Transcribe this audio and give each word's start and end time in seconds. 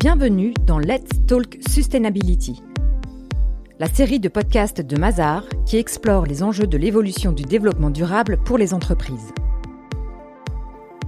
Bienvenue 0.00 0.54
dans 0.64 0.78
Let's 0.78 1.26
Talk 1.26 1.58
Sustainability, 1.68 2.62
la 3.80 3.88
série 3.88 4.20
de 4.20 4.28
podcasts 4.28 4.80
de 4.80 4.96
Mazar 4.96 5.42
qui 5.66 5.76
explore 5.76 6.24
les 6.24 6.44
enjeux 6.44 6.68
de 6.68 6.76
l'évolution 6.76 7.32
du 7.32 7.42
développement 7.42 7.90
durable 7.90 8.38
pour 8.44 8.58
les 8.58 8.74
entreprises. 8.74 9.32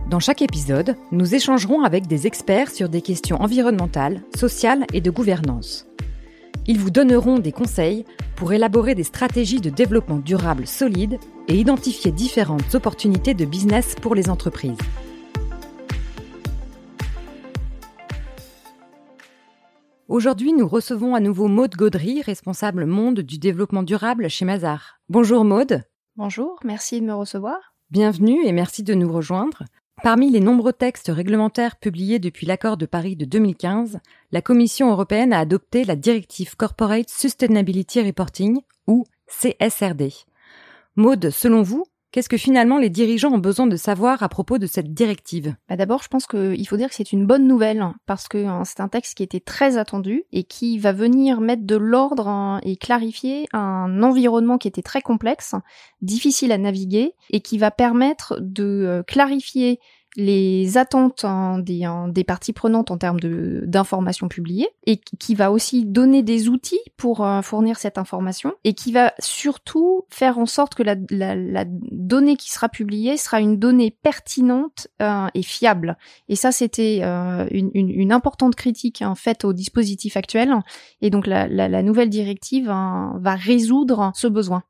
Dans 0.08 0.18
chaque 0.18 0.42
épisode, 0.42 0.96
nous 1.12 1.37
échangerons 1.37 1.84
avec 1.84 2.08
des 2.08 2.26
experts 2.26 2.72
sur 2.72 2.89
des 2.89 3.00
questions 3.00 3.40
environnementales, 3.40 4.22
sociales 4.34 4.84
et 4.93 5.00
de 5.00 5.11
gouvernance. 5.12 5.86
Ils 6.66 6.80
vous 6.80 6.91
donneront 6.91 7.38
des 7.38 7.52
conseils 7.52 8.04
pour 8.34 8.52
élaborer 8.52 8.96
des 8.96 9.04
stratégies 9.04 9.61
de 9.61 9.70
développement 9.70 10.18
durable 10.18 10.66
solides 10.66 11.20
et 11.46 11.54
identifier 11.54 12.11
différentes 12.11 12.75
opportunités 12.75 13.34
de 13.34 13.45
business 13.45 13.95
pour 14.02 14.16
les 14.16 14.29
entreprises. 14.29 14.79
Aujourd'hui, 20.11 20.53
nous 20.53 20.67
recevons 20.67 21.14
à 21.14 21.21
nouveau 21.21 21.46
Maude 21.46 21.77
Gaudry, 21.77 22.21
responsable 22.21 22.85
monde 22.85 23.21
du 23.21 23.39
développement 23.39 23.85
durable 23.85 24.29
chez 24.29 24.45
Mazar. 24.45 24.99
Bonjour 25.09 25.45
Maude. 25.45 25.85
Bonjour, 26.17 26.59
merci 26.64 27.00
de 27.00 27.07
me 27.07 27.14
recevoir. 27.14 27.77
Bienvenue 27.93 28.45
et 28.45 28.50
merci 28.50 28.83
de 28.83 28.95
nous 28.95 29.13
rejoindre. 29.13 29.63
Parmi 30.03 30.29
les 30.29 30.41
nombreux 30.41 30.73
textes 30.73 31.13
réglementaires 31.14 31.77
publiés 31.77 32.19
depuis 32.19 32.45
l'accord 32.45 32.77
de 32.77 32.86
Paris 32.86 33.14
de 33.14 33.25
2015, 33.25 34.00
la 34.33 34.42
Commission 34.42 34.91
européenne 34.91 35.33
a 35.33 35.39
adopté 35.39 35.84
la 35.84 35.95
directive 35.95 36.56
Corporate 36.56 37.08
Sustainability 37.08 38.03
Reporting, 38.03 38.62
ou 38.89 39.05
CSRD. 39.28 40.08
Maude, 40.97 41.31
selon 41.31 41.62
vous, 41.62 41.84
Qu'est-ce 42.12 42.28
que 42.28 42.37
finalement 42.37 42.78
les 42.78 42.91
dirigeants 42.91 43.33
ont 43.33 43.39
besoin 43.39 43.69
de 43.69 43.77
savoir 43.77 44.25
à 44.25 44.28
propos 44.28 44.59
de 44.59 44.67
cette 44.67 44.92
directive? 44.92 45.55
Bah 45.69 45.77
D'abord, 45.77 46.03
je 46.03 46.09
pense 46.09 46.27
qu'il 46.27 46.67
faut 46.67 46.77
dire 46.77 46.89
que 46.89 46.95
c'est 46.97 47.12
une 47.12 47.25
bonne 47.25 47.47
nouvelle 47.47 47.84
parce 48.06 48.27
que 48.27 48.45
hein, 48.45 48.64
c'est 48.64 48.81
un 48.81 48.89
texte 48.89 49.17
qui 49.17 49.23
était 49.23 49.39
très 49.39 49.78
attendu 49.78 50.25
et 50.33 50.42
qui 50.42 50.80
va 50.80 50.91
venir 50.91 51.41
mettre 51.41 51.64
de 51.64 51.77
l'ordre 51.77 52.27
hein, 52.27 52.61
et 52.64 52.77
clarifier 52.77 53.47
un 53.52 54.02
environnement 54.02 54.58
qui 54.58 54.67
était 54.67 54.83
très 54.83 55.02
complexe, 55.02 55.55
difficile 56.02 56.50
à 56.50 56.58
naviguer 56.58 57.14
et 57.30 57.42
qui 57.42 57.58
va 57.58 57.70
permettre 57.70 58.39
de 58.41 58.64
euh, 58.64 59.02
clarifier 59.05 59.78
les 60.16 60.77
attentes 60.77 61.25
hein, 61.25 61.58
des, 61.58 61.84
hein, 61.84 62.12
parties 62.27 62.53
prenantes 62.53 62.91
en 62.91 62.98
termes 62.98 63.20
d'informations 63.20 64.28
publiées 64.28 64.69
et 64.86 64.98
qui 64.98 65.34
va 65.34 65.52
aussi 65.52 65.84
donner 65.84 66.22
des 66.22 66.48
outils 66.48 66.80
pour 66.97 67.25
euh, 67.25 67.42
fournir 67.42 67.78
cette 67.78 67.98
information 67.98 68.55
et 68.64 68.75
qui 68.75 68.92
va 68.92 69.12
surtout 69.19 70.06
faire 70.11 70.39
en 70.39 70.47
sorte 70.47 70.75
que 70.75 70.83
la, 70.83 70.97
la, 71.11 71.64
donnée 71.67 72.36
qui 72.36 72.50
sera 72.50 72.69
publiée 72.69 73.17
sera 73.17 73.41
une 73.41 73.58
donnée 73.58 73.91
pertinente 73.91 74.89
euh, 75.00 75.28
et 75.34 75.42
fiable. 75.42 75.97
Et 76.28 76.36
ça, 76.36 76.52
c'était 76.52 77.00
euh, 77.02 77.47
une, 77.50 77.70
une, 77.74 78.12
importante 78.12 78.56
critique 78.56 79.02
hein, 79.02 79.14
faite 79.14 79.45
au 79.45 79.52
dispositif 79.52 80.17
actuel. 80.17 80.52
Et 81.00 81.11
donc 81.11 81.27
la, 81.27 81.47
la 81.47 81.83
nouvelle 81.83 82.11
directive 82.11 82.67
va 82.67 83.34
résoudre 83.36 84.11
ce 84.14 84.27
besoin. 84.27 84.64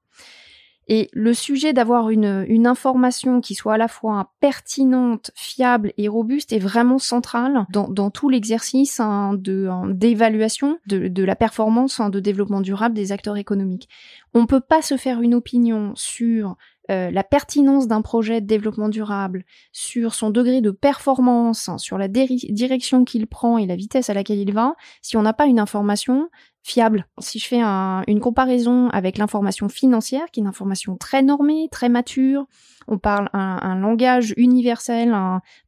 Et 0.93 1.09
le 1.13 1.33
sujet 1.35 1.73
d'avoir 1.73 2.11
une, 2.11 2.45
une 2.49 2.67
information 2.67 3.41
qui 3.41 3.55
soit 3.55 3.75
à 3.75 3.79
la 3.79 3.87
fois 3.87 4.33
pertinente, 4.41 5.31
fiable 5.37 5.93
et 5.97 6.09
robuste 6.09 6.53
est 6.53 6.59
vraiment 6.59 6.99
central 6.99 7.65
dans, 7.71 7.89
dans 7.89 8.11
tout 8.11 8.29
l'exercice 8.29 8.99
hein, 8.99 9.35
de 9.35 9.71
d'évaluation 9.93 10.79
de, 10.89 11.07
de, 11.07 11.23
la 11.23 11.37
performance 11.37 12.01
hein, 12.01 12.11
de 12.11 12.19
développement 12.19 12.61
durable 12.61 12.97
des 12.97 13.13
acteurs 13.13 13.37
économiques. 13.37 13.89
On 14.35 14.47
peut 14.47 14.61
pas 14.61 14.83
se 14.83 14.97
faire 14.97 15.23
une 15.23 15.35
opinion 15.35 15.93
sur 15.95 16.57
euh, 16.91 17.11
la 17.11 17.23
pertinence 17.23 17.87
d'un 17.87 18.03
projet 18.03 18.41
de 18.41 18.47
développement 18.47 18.89
durable, 18.89 19.45
sur 19.73 20.15
son 20.15 20.31
degré 20.31 20.61
de 20.61 20.71
performance, 20.71 21.69
hein, 21.69 21.79
sur 21.79 21.99
la 21.99 22.09
direction 22.09 23.05
qu'il 23.05 23.27
prend 23.27 23.59
et 23.59 23.67
la 23.67 23.77
vitesse 23.77 24.11
à 24.11 24.15
laquelle 24.15 24.39
il 24.39 24.53
va, 24.53 24.75
si 25.01 25.17
on 25.17 25.23
n'a 25.23 25.33
pas 25.33 25.47
une 25.47 25.61
information 25.61 26.29
fiable. 26.63 27.07
Si 27.21 27.39
je 27.39 27.47
fais 27.47 27.63
une 27.63 28.21
comparaison 28.21 28.89
avec 28.91 29.19
l'information 29.19 29.69
financière, 29.69 30.27
qui 30.31 30.41
est 30.41 30.43
une 30.43 30.49
information 30.49 30.97
très 30.97 31.23
normée, 31.23 31.69
très 31.71 31.89
mature, 31.89 32.47
on 32.89 32.99
parle 32.99 33.31
un, 33.33 33.77
langage 33.77 34.35
universel 34.37 35.15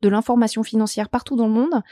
de 0.03 0.09
l'information 0.09 0.63
financière 0.63 1.09
partout 1.09 1.37
dans 1.37 1.47
le 1.47 1.53
monde, 1.53 1.83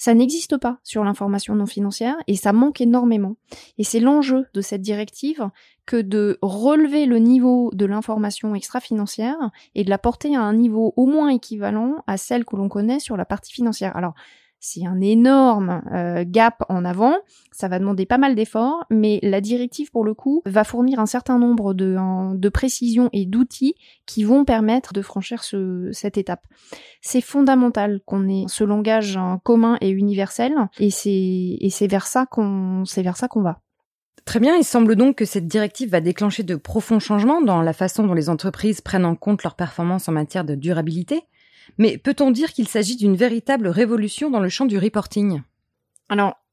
ça 0.00 0.14
n'existe 0.14 0.56
pas 0.56 0.78
sur 0.82 1.04
l'information 1.04 1.54
non 1.54 1.66
financière 1.66 2.16
et 2.26 2.34
ça 2.34 2.54
manque 2.54 2.80
énormément. 2.80 3.36
Et 3.76 3.84
c'est 3.84 4.00
l'enjeu 4.00 4.46
de 4.54 4.62
cette 4.62 4.80
directive 4.80 5.50
que 5.84 6.00
de 6.00 6.38
relever 6.40 7.04
le 7.04 7.18
niveau 7.18 7.70
de 7.74 7.84
l'information 7.84 8.54
extra-financière 8.54 9.36
et 9.74 9.84
de 9.84 9.90
la 9.90 9.98
porter 9.98 10.34
à 10.34 10.40
un 10.40 10.54
niveau 10.54 10.94
au 10.96 11.04
moins 11.04 11.28
équivalent 11.28 12.02
à 12.06 12.16
celle 12.16 12.46
que 12.46 12.56
l'on 12.56 12.70
connaît 12.70 12.98
sur 12.98 13.18
la 13.18 13.26
partie 13.26 13.52
financière. 13.52 13.94
Alors, 13.94 14.14
c'est 14.60 14.86
un 14.86 15.00
énorme 15.00 15.82
euh, 15.92 16.24
gap 16.26 16.62
en 16.68 16.84
avant, 16.84 17.14
ça 17.50 17.68
va 17.68 17.78
demander 17.78 18.06
pas 18.06 18.18
mal 18.18 18.34
d'efforts, 18.34 18.84
mais 18.90 19.18
la 19.22 19.40
directive 19.40 19.90
pour 19.90 20.04
le 20.04 20.14
coup 20.14 20.42
va 20.44 20.64
fournir 20.64 21.00
un 21.00 21.06
certain 21.06 21.38
nombre 21.38 21.74
de, 21.74 21.96
de 22.36 22.48
précisions 22.48 23.08
et 23.12 23.26
d'outils 23.26 23.74
qui 24.06 24.22
vont 24.22 24.44
permettre 24.44 24.92
de 24.92 25.02
franchir 25.02 25.42
ce, 25.42 25.88
cette 25.92 26.18
étape. 26.18 26.46
C'est 27.00 27.22
fondamental 27.22 28.00
qu'on 28.04 28.28
ait 28.28 28.44
ce 28.48 28.62
langage 28.62 29.18
commun 29.42 29.78
et 29.80 29.88
universel, 29.88 30.54
et 30.78 30.90
c'est 30.90 31.86
vers 31.86 32.06
ça 32.06 32.26
qu'on 32.26 32.84
va. 33.42 33.60
Très 34.24 34.38
bien, 34.38 34.56
il 34.56 34.64
semble 34.64 34.96
donc 34.96 35.16
que 35.16 35.24
cette 35.24 35.48
directive 35.48 35.90
va 35.90 36.00
déclencher 36.00 36.42
de 36.42 36.54
profonds 36.54 37.00
changements 37.00 37.40
dans 37.40 37.62
la 37.62 37.72
façon 37.72 38.06
dont 38.06 38.14
les 38.14 38.28
entreprises 38.28 38.80
prennent 38.80 39.06
en 39.06 39.16
compte 39.16 39.42
leurs 39.42 39.56
performances 39.56 40.08
en 40.08 40.12
matière 40.12 40.44
de 40.44 40.54
durabilité. 40.54 41.22
Mais 41.78 41.98
peut-on 41.98 42.30
dire 42.30 42.52
qu'il 42.52 42.68
s'agit 42.68 42.96
d'une 42.96 43.16
véritable 43.16 43.68
révolution 43.68 44.30
dans 44.30 44.40
le 44.40 44.48
champ 44.48 44.66
du 44.66 44.78
reporting? 44.78 45.42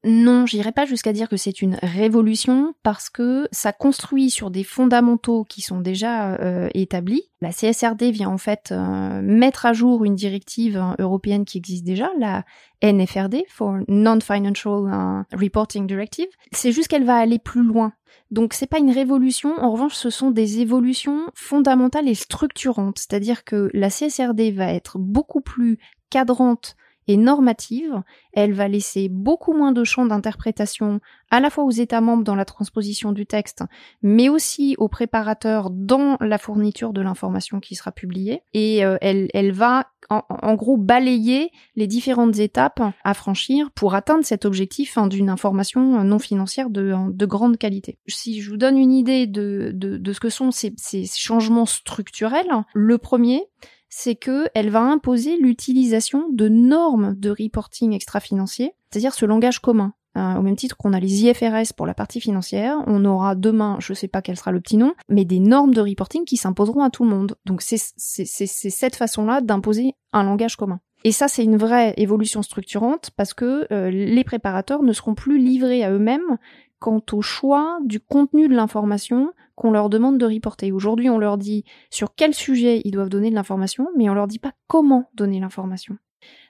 Non, 0.04 0.46
j'irai 0.46 0.70
pas 0.70 0.84
jusqu'à 0.86 1.12
dire 1.12 1.28
que 1.28 1.36
c'est 1.36 1.60
une 1.60 1.76
révolution 1.82 2.74
parce 2.84 3.10
que 3.10 3.48
ça 3.50 3.72
construit 3.72 4.30
sur 4.30 4.50
des 4.50 4.62
fondamentaux 4.62 5.44
qui 5.44 5.60
sont 5.60 5.80
déjà 5.80 6.36
euh, 6.36 6.68
établis. 6.72 7.22
La 7.40 7.50
CSRD 7.50 8.12
vient 8.12 8.28
en 8.28 8.38
fait 8.38 8.70
euh, 8.70 9.20
mettre 9.22 9.66
à 9.66 9.72
jour 9.72 10.04
une 10.04 10.14
directive 10.14 10.80
européenne 11.00 11.44
qui 11.44 11.58
existe 11.58 11.84
déjà, 11.84 12.10
la 12.16 12.44
NFRD, 12.80 13.44
for 13.48 13.78
Non-Financial 13.88 14.72
euh, 14.72 15.36
Reporting 15.36 15.88
Directive. 15.88 16.28
C'est 16.52 16.70
juste 16.70 16.86
qu'elle 16.88 17.04
va 17.04 17.16
aller 17.16 17.40
plus 17.40 17.64
loin. 17.64 17.92
Donc 18.30 18.54
c'est 18.54 18.66
pas 18.66 18.78
une 18.78 18.92
révolution, 18.92 19.58
en 19.58 19.72
revanche 19.72 19.94
ce 19.94 20.10
sont 20.10 20.30
des 20.30 20.60
évolutions 20.60 21.30
fondamentales 21.34 22.08
et 22.08 22.14
structurantes, 22.14 22.98
c'est-à-dire 22.98 23.44
que 23.44 23.70
la 23.74 23.90
CSRD 23.90 24.52
va 24.52 24.72
être 24.72 24.98
beaucoup 24.98 25.40
plus 25.40 25.78
cadrante 26.10 26.76
et 27.08 27.16
normative, 27.16 28.02
elle 28.32 28.52
va 28.52 28.68
laisser 28.68 29.08
beaucoup 29.08 29.54
moins 29.54 29.72
de 29.72 29.82
champs 29.82 30.06
d'interprétation 30.06 31.00
à 31.30 31.40
la 31.40 31.50
fois 31.50 31.64
aux 31.64 31.70
États 31.70 32.00
membres 32.00 32.22
dans 32.22 32.34
la 32.34 32.44
transposition 32.44 33.12
du 33.12 33.26
texte, 33.26 33.64
mais 34.02 34.28
aussi 34.28 34.76
aux 34.78 34.88
préparateurs 34.88 35.70
dans 35.70 36.16
la 36.20 36.38
fourniture 36.38 36.92
de 36.92 37.00
l'information 37.00 37.60
qui 37.60 37.74
sera 37.74 37.92
publiée. 37.92 38.42
Et 38.52 38.84
euh, 38.84 38.96
elle, 39.00 39.28
elle 39.34 39.52
va 39.52 39.86
en, 40.10 40.54
gros 40.54 40.76
balayer 40.76 41.50
les 41.76 41.86
différentes 41.86 42.38
étapes 42.38 42.80
à 43.04 43.14
franchir 43.14 43.70
pour 43.72 43.94
atteindre 43.94 44.24
cet 44.24 44.46
objectif 44.46 44.96
hein, 44.96 45.06
d'une 45.06 45.28
information 45.28 46.02
non 46.02 46.18
financière 46.18 46.70
de, 46.70 46.94
de, 47.10 47.26
grande 47.26 47.58
qualité. 47.58 47.98
Si 48.06 48.40
je 48.40 48.50
vous 48.50 48.56
donne 48.56 48.78
une 48.78 48.92
idée 48.92 49.26
de, 49.26 49.70
de, 49.74 50.12
ce 50.12 50.20
que 50.20 50.30
sont 50.30 50.50
ces 50.50 51.04
changements 51.14 51.66
structurels, 51.66 52.48
le 52.72 52.96
premier, 52.96 53.42
c'est 53.88 54.14
que 54.14 54.48
elle 54.54 54.70
va 54.70 54.80
imposer 54.80 55.36
l'utilisation 55.38 56.28
de 56.30 56.48
normes 56.48 57.14
de 57.16 57.30
reporting 57.30 57.92
extra-financier, 57.92 58.74
c'est-à-dire 58.90 59.14
ce 59.14 59.26
langage 59.26 59.60
commun. 59.60 59.94
Euh, 60.16 60.36
au 60.36 60.42
même 60.42 60.56
titre 60.56 60.76
qu'on 60.76 60.94
a 60.94 61.00
les 61.00 61.24
IFRS 61.24 61.74
pour 61.76 61.86
la 61.86 61.94
partie 61.94 62.20
financière, 62.20 62.78
on 62.86 63.04
aura 63.04 63.34
demain, 63.34 63.76
je 63.78 63.94
sais 63.94 64.08
pas 64.08 64.22
quel 64.22 64.36
sera 64.36 64.50
le 64.50 64.60
petit 64.60 64.76
nom, 64.76 64.94
mais 65.08 65.24
des 65.24 65.38
normes 65.38 65.74
de 65.74 65.80
reporting 65.80 66.24
qui 66.24 66.36
s'imposeront 66.36 66.82
à 66.82 66.90
tout 66.90 67.04
le 67.04 67.10
monde. 67.10 67.36
Donc 67.44 67.62
c'est 67.62 67.78
cette 67.78 68.96
façon-là 68.96 69.40
d'imposer 69.40 69.94
un 70.12 70.24
langage 70.24 70.56
commun. 70.56 70.80
Et 71.04 71.12
ça, 71.12 71.28
c'est 71.28 71.44
une 71.44 71.56
vraie 71.56 71.94
évolution 71.96 72.42
structurante 72.42 73.10
parce 73.16 73.32
que 73.32 73.72
euh, 73.72 73.90
les 73.90 74.24
préparateurs 74.24 74.82
ne 74.82 74.92
seront 74.92 75.14
plus 75.14 75.38
livrés 75.38 75.84
à 75.84 75.92
eux-mêmes 75.92 76.38
quant 76.78 77.02
au 77.12 77.22
choix 77.22 77.78
du 77.84 78.00
contenu 78.00 78.48
de 78.48 78.54
l'information 78.54 79.32
qu'on 79.54 79.70
leur 79.70 79.88
demande 79.88 80.18
de 80.18 80.26
reporter. 80.26 80.72
Aujourd'hui, 80.72 81.10
on 81.10 81.18
leur 81.18 81.38
dit 81.38 81.64
sur 81.90 82.14
quel 82.14 82.34
sujet 82.34 82.80
ils 82.84 82.92
doivent 82.92 83.08
donner 83.08 83.30
de 83.30 83.34
l'information, 83.34 83.88
mais 83.96 84.08
on 84.08 84.14
leur 84.14 84.28
dit 84.28 84.38
pas 84.38 84.52
comment 84.68 85.10
donner 85.14 85.40
l'information. 85.40 85.96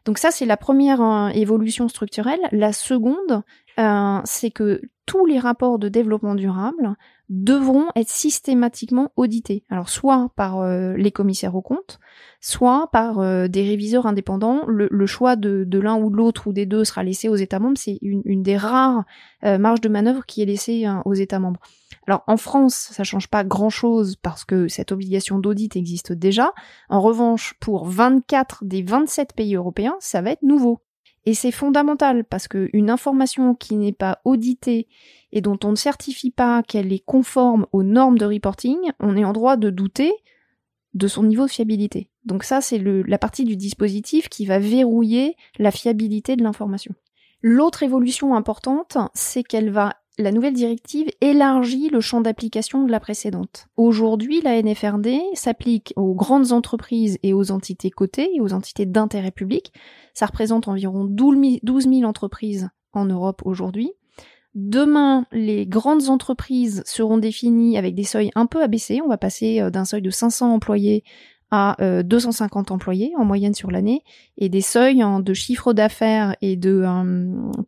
Donc 0.05 0.19
ça, 0.19 0.31
c'est 0.31 0.47
la 0.47 0.57
première 0.57 1.03
euh, 1.03 1.29
évolution 1.29 1.89
structurelle. 1.89 2.41
La 2.53 2.73
seconde, 2.73 3.43
euh, 3.79 4.21
c'est 4.25 4.51
que 4.51 4.81
tous 5.07 5.25
les 5.25 5.39
rapports 5.39 5.79
de 5.79 5.89
développement 5.89 6.35
durable 6.35 6.97
devront 7.29 7.87
être 7.95 8.09
systématiquement 8.09 9.13
audités. 9.17 9.65
Alors 9.71 9.89
soit 9.89 10.31
par 10.37 10.61
euh, 10.61 10.95
les 10.97 11.13
commissaires 11.13 11.55
aux 11.55 11.63
comptes, 11.63 11.99
soit 12.41 12.89
par 12.93 13.49
des 13.49 13.63
réviseurs 13.63 14.07
indépendants. 14.07 14.63
Le, 14.67 15.07
choix 15.07 15.37
de, 15.37 15.67
l'un 15.79 15.97
ou 15.97 16.11
de 16.11 16.17
l'autre 16.17 16.47
ou 16.47 16.53
des 16.53 16.67
deux 16.67 16.85
sera 16.85 17.03
laissé 17.05 17.29
aux 17.29 17.37
États 17.37 17.59
membres. 17.59 17.79
C'est 17.79 17.99
une, 18.03 18.43
des 18.43 18.57
rares 18.57 19.05
marges 19.43 19.81
de 19.81 19.89
manœuvre 19.89 20.27
qui 20.27 20.43
est 20.43 20.47
laissée 20.47 20.87
aux 21.05 21.15
États 21.15 21.39
membres. 21.39 21.61
Alors 22.07 22.23
en 22.27 22.37
France, 22.37 22.91
ça 22.93 23.05
change 23.05 23.29
pas 23.29 23.45
grand-chose 23.45 24.17
parce 24.17 24.45
que 24.45 24.69
cette 24.69 24.93
obligation 24.93 25.39
d'audit 25.39 25.75
existe 25.77 26.13
déjà. 26.13 26.53
En 26.89 27.01
revanche, 27.01 27.55
pour 27.61 27.87
24 27.87 28.65
des 28.65 28.83
27 28.83 29.33
pays 29.35 29.57
européens, 29.57 29.97
ça 30.01 30.23
va 30.23 30.31
être 30.31 30.43
nouveau. 30.43 30.81
Et 31.29 31.35
c'est 31.35 31.53
fondamental 31.53 32.25
parce 32.25 32.49
qu'une 32.49 32.89
information 32.89 33.55
qui 33.55 33.77
n'est 33.77 33.93
pas 33.93 34.23
auditée 34.25 34.89
et 35.31 35.43
dont 35.43 35.59
on 35.63 35.73
ne 35.73 35.77
certifie 35.77 36.31
pas 36.31 36.63
qu'elle 36.63 36.91
est 36.91 37.05
conforme 37.05 37.67
aux 37.71 37.83
normes 37.83 38.17
de 38.17 38.25
reporting, 38.25 38.79
on 38.99 39.15
est 39.15 39.27
en 39.27 39.35
droit 39.35 39.59
de 39.59 39.69
douter 39.69 40.11
de 40.95 41.07
son 41.07 41.25
niveau 41.25 41.45
de 41.45 41.51
fiabilité. 41.51 42.09
Donc 42.25 42.45
ça, 42.45 42.63
c'est 42.63 42.79
la 42.83 43.19
partie 43.19 43.45
du 43.45 43.57
dispositif 43.57 44.31
qui 44.31 44.47
va 44.47 44.59
verrouiller 44.59 45.37
la 45.59 45.71
fiabilité 45.71 46.35
de 46.35 46.43
l'information. 46.43 46.95
L'autre 47.43 47.83
évolution 47.83 48.35
importante, 48.35 48.97
c'est 49.13 49.43
qu'elle 49.43 49.69
va 49.71 49.97
la 50.19 50.33
nouvelle 50.33 50.55
directive 50.55 51.09
élargit 51.21 51.89
le 51.89 52.01
champ 52.01 52.21
d'application 52.21 52.85
de 52.85 52.91
la 52.91 52.99
précédente. 52.99 53.69
Aujourd'hui, 53.77 54.41
la 54.41 54.61
NFRD 54.61 55.21
s'applique 55.35 55.93
aux 55.97 56.15
grandes 56.15 56.53
entreprises 56.53 57.19
et 57.23 57.33
aux 57.33 57.53
entités 57.53 57.91
cotées 57.91 58.31
et 58.35 58.41
aux 58.41 58.53
entités 58.53 58.85
d'intérêt 58.85 59.31
public. 59.31 59.73
Ça 60.15 60.27
représente 60.27 60.67
environ 60.67 61.05
12 61.05 61.61
000 61.63 62.03
entreprises 62.03 62.69
en 62.93 63.05
Europe 63.05 63.43
aujourd'hui. 63.45 63.93
Demain, 64.55 65.25
les 65.31 65.67
grandes 65.67 66.09
entreprises 66.09 66.83
seront 66.85 67.19
définies 67.19 67.79
avec 67.79 67.95
des 67.95 68.03
seuils 68.03 68.31
un 68.35 68.47
peu 68.47 68.61
abaissés. 68.61 69.01
On 69.05 69.09
va 69.09 69.19
passer 69.19 69.61
euh, 69.61 69.71
d'un 69.71 69.85
seuil 69.85 70.03
de 70.03 70.11
500 70.11 70.53
employés 70.53 71.05
à 71.51 71.77
250 72.03 72.71
euh, 72.71 72.75
employés 72.75 73.13
en 73.17 73.25
moyenne 73.25 73.55
sur 73.55 73.71
l'année 73.71 74.03
et 74.37 74.49
des 74.49 74.61
seuils 74.61 75.03
de 75.23 75.35
chiffre 75.35 75.73
d'affaires 75.73 76.37
et 76.41 76.57
de 76.57 76.85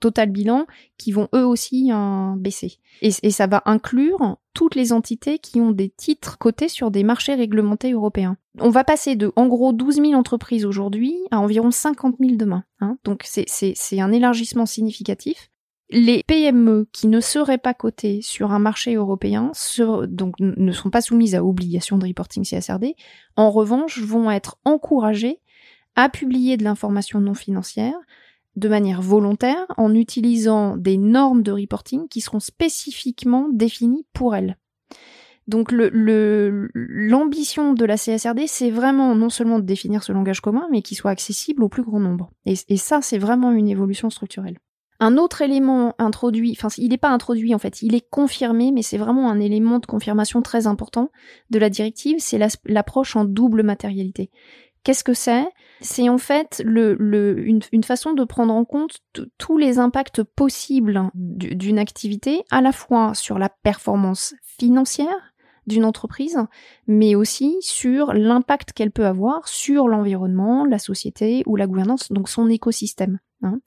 total 0.01 0.31
bilan 0.31 0.67
qui 0.99 1.13
vont 1.13 1.29
eux 1.35 1.47
aussi 1.47 1.91
hein, 1.91 2.37
baisser. 2.39 2.79
Et, 3.03 3.11
ça 3.11 3.47
va 3.47 3.63
inclure 3.65 4.37
toutes 4.53 4.75
les 4.75 4.93
entités 4.93 5.39
qui 5.39 5.61
ont 5.61 5.71
des 5.71 5.89
titres 5.89 6.37
cotés 6.39 6.69
sur 6.69 6.91
des 6.91 7.05
marchés 7.05 7.35
réglementés 7.35 7.93
européens. 7.93 8.37
On 8.59 8.71
va 8.71 8.85
passer 8.85 9.17
de 9.17 9.33
en 9.37 9.47
gros 9.47 9.73
12 9.73 9.97
000 9.97 10.13
entreprises 10.15 10.67
aujourd'hui 10.67 11.17
à 11.31 11.41
environ 11.41 11.71
50 11.71 12.17
000 12.21 12.37
demain. 12.37 12.65
Hein. 12.81 12.99
Donc 13.05 13.23
c'est 13.25 14.01
un 14.01 14.13
élargissement 14.13 14.67
significatif 14.67 15.51
les 15.93 16.23
PME 16.27 16.89
qui 16.93 17.09
ne 17.09 17.21
seraient 17.21 17.59
pas 17.59 17.75
cotées 17.75 18.21
sur 18.23 18.53
un 18.53 18.59
marché 18.59 18.95
européen 18.95 19.53
donc 20.09 20.35
ne 20.39 20.73
sont 20.73 20.91
pas 20.91 21.01
soumises 21.01 21.35
à 21.35 21.45
obligation 21.45 21.99
de 21.99 22.07
reporting 22.07 22.45
CSRD, 22.45 22.95
en 23.37 23.51
revanche 23.51 24.01
vont 24.01 24.31
être 24.31 24.59
encouragées 24.65 25.41
à 25.97 26.09
publier 26.09 26.57
de 26.57 26.65
l'information 26.65 27.21
non 27.21 27.35
financière 27.35 27.95
de 28.57 28.69
manière 28.69 29.03
volontaire 29.03 29.67
en 29.77 29.95
utilisant 29.95 30.77
des 30.77 30.97
normes 30.97 31.43
de 31.43 31.53
reporting 31.53 32.09
qui 32.09 32.21
seront 32.21 32.41
spécifiquement 32.41 33.49
définies 33.53 34.07
pour 34.13 34.35
elles. 34.35 34.57
Donc 35.47 35.73
l'ambition 35.73 37.73
de 37.73 37.85
la 37.85 37.97
CSRD, 37.97 38.47
c'est 38.47 38.71
vraiment 38.71 39.17
non 39.17 39.31
seulement 39.31 39.59
de 39.59 39.65
définir 39.65 40.05
ce 40.05 40.13
langage 40.13 40.41
commun, 40.41 40.69
mais 40.71 40.83
qu'il 40.83 40.97
soit 40.97 41.11
accessible 41.11 41.65
au 41.65 41.69
plus 41.69 41.83
grand 41.83 41.99
nombre. 41.99 42.31
et 42.45 42.77
ça, 42.77 43.03
c'est 43.03 43.19
vraiment 43.19 43.51
une 43.51 43.69
évolution 43.69 44.11
structurelle. 44.11 44.59
Un 45.03 45.17
autre 45.17 45.41
élément 45.41 45.95
introduit, 45.99 46.55
enfin 46.57 46.69
il 46.77 46.91
n'est 46.91 46.99
pas 46.99 47.09
introduit 47.09 47.55
en 47.55 47.59
fait, 47.59 47.81
il 47.81 47.95
est 47.95 48.07
confirmé, 48.09 48.71
mais 48.71 48.83
c'est 48.83 48.99
vraiment 48.99 49.31
un 49.31 49.41
élément 49.41 49.79
de 49.79 49.87
confirmation 49.87 50.43
très 50.43 50.67
important 50.67 51.11
de 51.49 51.59
la 51.59 51.71
directive, 51.71 52.19
c'est 52.21 52.39
l'approche 52.67 53.17
en 53.17 53.25
double 53.25 53.63
matérialité. 53.63 54.31
Qu'est-ce 54.83 55.05
que 55.05 55.15
c'est? 55.15 55.47
C'est 55.83 56.09
en 56.09 56.19
fait 56.19 56.63
le, 56.65 56.97
une, 57.47 57.85
façon 57.85 58.13
de 58.13 58.25
prendre 58.25 58.53
en 58.53 58.65
compte 58.65 59.01
tous 59.39 59.59
les 59.59 59.79
impacts 59.79 60.23
possibles 60.23 61.11
d'une 61.15 61.79
activité, 61.79 62.45
à 62.51 62.61
la 62.61 62.73
fois 62.73 63.15
sur 63.15 63.39
la 63.39 63.49
performance 63.49 64.35
financière 64.43 65.35
d'une 65.67 65.85
entreprise, 65.85 66.39
mais 66.87 67.15
aussi 67.15 67.57
sur 67.61 68.13
l'impact 68.13 68.73
qu'elle 68.73 68.91
peut 68.91 69.07
avoir 69.07 69.49
sur 69.49 69.89
l'environnement, 69.89 70.65
la 70.65 70.79
société 70.79 71.43
ou 71.47 71.57
la 71.57 71.67
gouvernance, 71.67 72.11
donc 72.11 72.29
son 72.29 72.49
écosystème. 72.49 73.19
Hein. 73.43 73.61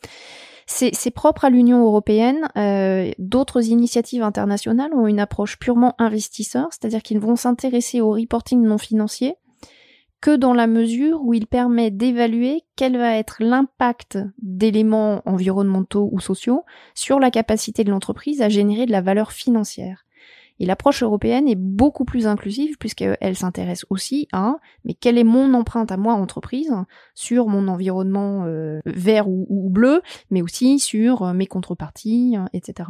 C'est 0.65 1.11
propre 1.11 1.45
à 1.45 1.49
l'Union 1.49 1.83
européenne. 1.83 2.47
Euh, 2.57 3.11
d'autres 3.19 3.69
initiatives 3.69 4.23
internationales 4.23 4.93
ont 4.93 5.07
une 5.07 5.19
approche 5.19 5.59
purement 5.59 5.95
investisseur, 5.99 6.67
c'est-à-dire 6.71 7.01
qu'ils 7.01 7.19
vont 7.19 7.35
s'intéresser 7.35 8.01
au 8.01 8.11
reporting 8.11 8.61
non 8.61 8.77
financier 8.77 9.35
que 10.23 10.37
dans 10.37 10.53
la 10.53 10.67
mesure 10.67 11.19
où 11.21 11.33
il 11.33 11.47
permet 11.47 11.91
d'évaluer 11.91 12.61
quel 12.77 12.97
va 12.97 13.17
être 13.17 13.43
l'impact 13.43 14.17
d'éléments 14.41 15.21
environnementaux 15.25 16.07
ou 16.13 16.21
sociaux 16.21 16.63
sur 16.95 17.19
la 17.19 17.29
capacité 17.29 17.83
de 17.83 17.91
l'entreprise 17.91 18.41
à 18.41 18.47
générer 18.47 18.85
de 18.85 18.93
la 18.93 19.01
valeur 19.01 19.33
financière. 19.33 20.05
Et 20.59 20.65
l'approche 20.65 21.03
européenne 21.03 21.47
est 21.47 21.57
beaucoup 21.57 22.05
plus 22.05 22.27
inclusive 22.27 22.77
puisqu'elle 22.77 23.35
s'intéresse 23.35 23.85
aussi 23.89 24.27
à 24.31 24.55
mais 24.85 24.93
quelle 24.93 25.17
est 25.17 25.23
mon 25.23 25.53
empreinte 25.53 25.91
à 25.91 25.97
moi 25.97 26.13
entreprise 26.13 26.73
sur 27.15 27.47
mon 27.47 27.67
environnement 27.67 28.45
euh, 28.45 28.79
vert 28.85 29.27
ou, 29.27 29.69
bleu, 29.69 30.01
mais 30.29 30.41
aussi 30.41 30.79
sur 30.79 31.23
euh, 31.23 31.33
mes 31.33 31.47
contreparties, 31.47 32.35
euh, 32.37 32.45
etc. 32.53 32.89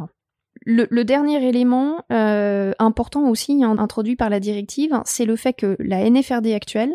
Le, 0.66 1.02
dernier 1.02 1.46
élément 1.46 2.04
important 2.10 3.28
aussi 3.28 3.62
hein, 3.64 3.76
introduit 3.78 4.16
par 4.16 4.30
la 4.30 4.40
directive, 4.40 4.98
c'est 5.04 5.26
le 5.26 5.36
fait 5.36 5.52
que 5.52 5.76
la 5.78 6.08
NFRD 6.08 6.54
actuelle 6.54 6.92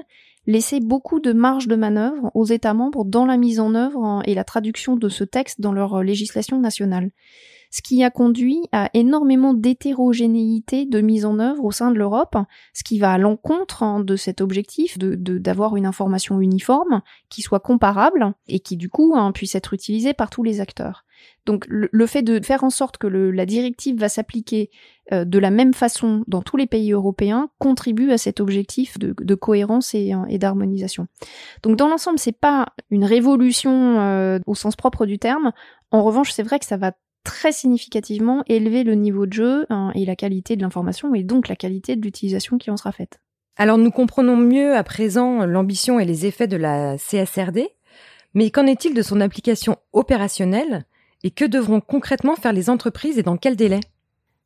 laissait 0.47 0.79
beaucoup 0.79 1.19
de 1.19 1.33
marge 1.33 1.67
de 1.67 1.75
manœuvre 1.75 2.31
aux 2.33 2.45
États 2.45 2.73
membres 2.73 3.05
dans 3.05 3.25
la 3.25 3.37
mise 3.37 3.59
en 3.59 3.75
œuvre 3.75 4.03
hein, 4.03 4.21
et 4.25 4.33
la 4.33 4.43
traduction 4.43 4.95
de 4.95 5.09
ce 5.09 5.23
texte 5.23 5.61
dans 5.61 5.73
leur 5.73 6.01
législation 6.01 6.59
nationale 6.59 7.11
ce 7.69 7.81
qui 7.81 8.03
a 8.03 8.09
conduit 8.09 8.61
à 8.71 8.89
énormément 8.93 9.53
d'hétérogénéité 9.53 10.85
de 10.85 11.01
mise 11.01 11.25
en 11.25 11.39
œuvre 11.39 11.63
au 11.63 11.71
sein 11.71 11.91
de 11.91 11.97
l'Europe, 11.97 12.35
ce 12.73 12.83
qui 12.83 12.99
va 12.99 13.13
à 13.13 13.17
l'encontre 13.17 13.83
hein, 13.83 13.99
de 13.99 14.15
cet 14.15 14.41
objectif 14.41 14.97
d'avoir 14.97 15.75
une 15.75 15.85
information 15.85 16.41
uniforme 16.41 17.01
qui 17.29 17.41
soit 17.41 17.59
comparable 17.59 18.33
et 18.47 18.59
qui 18.59 18.77
du 18.77 18.89
coup 18.89 19.13
hein, 19.15 19.31
puisse 19.31 19.55
être 19.55 19.73
utilisée 19.73 20.13
par 20.13 20.29
tous 20.29 20.43
les 20.43 20.61
acteurs. 20.61 21.05
Donc 21.45 21.65
le, 21.67 22.05
fait 22.05 22.21
de 22.21 22.43
faire 22.43 22.63
en 22.63 22.69
sorte 22.69 22.97
que 22.97 23.07
la 23.07 23.45
directive 23.45 23.99
va 23.99 24.07
s'appliquer 24.07 24.69
euh, 25.11 25.25
de 25.25 25.39
la 25.39 25.49
même 25.49 25.73
façon 25.73 26.23
dans 26.27 26.41
tous 26.41 26.57
les 26.57 26.67
pays 26.67 26.91
européens 26.91 27.49
contribue 27.57 28.11
à 28.11 28.17
cet 28.17 28.39
objectif 28.39 28.97
de, 28.99 29.35
cohérence 29.35 29.95
hein, 29.95 30.25
et, 30.29 30.37
d'harmonisation. 30.37 31.07
Donc 31.63 31.75
dans 31.75 31.87
l'ensemble, 31.87 32.19
c'est 32.19 32.39
pas 32.39 32.73
une 32.89 33.03
révolution 33.03 33.99
euh, 33.99 34.39
au 34.45 34.55
sens 34.55 34.75
propre 34.75 35.05
du 35.05 35.19
terme. 35.19 35.51
En 35.91 36.03
revanche, 36.03 36.31
c'est 36.31 36.43
vrai 36.43 36.59
que 36.59 36.65
ça 36.65 36.77
va 36.77 36.93
très 37.29 37.51
significativement 37.51 38.43
élever 38.47 38.83
le 38.83 38.95
niveau 38.95 39.27
de 39.27 39.33
jeu 39.33 39.67
hein, 39.69 39.91
et 39.93 40.03
la 40.03 40.15
qualité 40.15 40.55
de 40.55 40.63
l'information 40.63 41.13
et 41.13 41.21
donc 41.21 41.47
la 41.47 41.55
qualité 41.55 41.95
de 41.95 42.01
l'utilisation 42.01 42.57
qui 42.57 42.71
en 42.71 42.77
sera 42.77 42.91
faite. 42.91 43.19
Alors 43.55 43.77
nous 43.77 43.91
comprenons 43.91 44.35
mieux 44.35 44.75
à 44.75 44.83
présent 44.83 45.45
l'ambition 45.45 45.99
et 45.99 46.05
les 46.05 46.25
effets 46.25 46.47
de 46.47 46.57
la 46.57 46.97
CSRD, 46.97 47.67
mais 48.33 48.49
qu'en 48.49 48.65
est-il 48.65 48.95
de 48.95 49.03
son 49.03 49.21
application 49.21 49.77
opérationnelle 49.93 50.85
et 51.23 51.29
que 51.29 51.45
devront 51.45 51.81
concrètement 51.81 52.35
faire 52.35 52.51
les 52.51 52.67
entreprises 52.67 53.19
et 53.19 53.23
dans 53.23 53.37
quel 53.37 53.55
délai? 53.55 53.79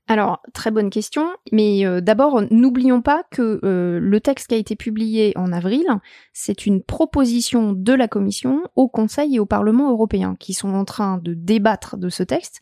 Alors, 0.08 0.42
très 0.54 0.70
bonne 0.70 0.90
question, 0.90 1.30
mais 1.54 1.86
euh, 1.86 2.02
d'abord, 2.02 2.42
n'oublions 2.52 3.02
pas 3.02 3.24
que 3.32 3.62
euh, 3.64 4.00
le 4.02 4.20
texte 4.20 4.48
qui 4.48 4.56
a 4.56 4.58
été 4.58 4.76
publié 4.76 5.32
en 5.38 5.54
avril, 5.54 5.86
c'est 6.34 6.66
une 6.66 6.84
proposition 6.84 7.72
de 7.72 7.94
la 7.94 8.10
Commission 8.10 8.64
au 8.76 8.90
Conseil 8.90 9.36
et 9.36 9.40
au 9.40 9.46
Parlement 9.46 9.90
européen, 9.92 10.36
qui 10.38 10.54
sont 10.54 10.74
en 10.74 10.84
train 10.84 11.20
de 11.20 11.34
débattre 11.34 11.96
de 11.96 12.10
ce 12.10 12.22
texte 12.22 12.60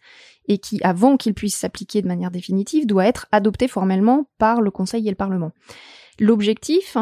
et 0.48 0.60
qui, 0.60 0.80
avant 0.84 1.18
qu'il 1.18 1.34
puisse 1.34 1.58
s'appliquer 1.58 2.04
de 2.04 2.08
manière 2.08 2.30
définitive, 2.30 2.86
doit 2.86 3.08
être 3.08 3.28
adopté 3.32 3.68
formellement 3.68 4.30
par 4.38 4.62
le 4.62 4.70
Conseil 4.70 5.08
et 5.08 5.12
le 5.12 5.16
Parlement. 5.16 5.52
L'objectif, 6.20 6.96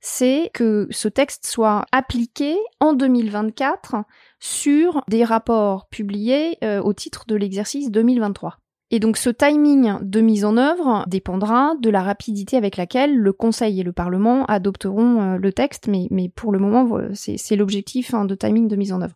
c'est 0.00 0.50
que 0.54 0.86
ce 0.90 1.08
texte 1.08 1.46
soit 1.46 1.86
appliqué 1.90 2.56
en 2.78 2.92
2024 2.92 3.96
sur 4.38 5.02
des 5.08 5.24
rapports 5.24 5.88
publiés 5.88 6.58
euh, 6.62 6.80
au 6.80 6.92
titre 6.92 7.24
de 7.26 7.34
l'exercice 7.34 7.90
2023. 7.90 8.61
Et 8.94 9.00
donc 9.00 9.16
ce 9.16 9.30
timing 9.30 9.94
de 10.02 10.20
mise 10.20 10.44
en 10.44 10.58
œuvre 10.58 11.04
dépendra 11.08 11.74
de 11.80 11.88
la 11.88 12.02
rapidité 12.02 12.58
avec 12.58 12.76
laquelle 12.76 13.16
le 13.16 13.32
Conseil 13.32 13.80
et 13.80 13.82
le 13.82 13.92
Parlement 13.92 14.44
adopteront 14.44 15.22
euh, 15.22 15.36
le 15.38 15.50
texte, 15.50 15.88
mais, 15.88 16.28
pour 16.28 16.52
le 16.52 16.58
moment, 16.58 16.98
c'est 17.14 17.56
l'objectif 17.56 18.12
hein, 18.12 18.26
de 18.26 18.34
timing 18.34 18.68
de 18.68 18.76
mise 18.76 18.92
en 18.92 19.00
œuvre. 19.00 19.14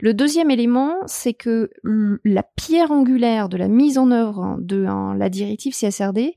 Le 0.00 0.14
deuxième 0.14 0.50
élément, 0.50 0.94
c'est 1.06 1.34
que 1.34 1.70
la 2.24 2.42
pierre 2.42 2.92
angulaire 2.92 3.48
de 3.48 3.58
la 3.58 3.68
mise 3.68 3.98
en 3.98 4.12
œuvre 4.12 4.56
de 4.60 4.86
la 5.18 5.28
directive 5.28 5.74
CSRD, 5.74 6.36